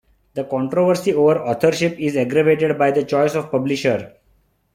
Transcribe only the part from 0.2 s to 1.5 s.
The controversy over